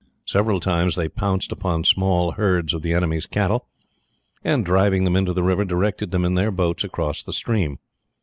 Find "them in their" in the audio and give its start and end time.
6.09-6.49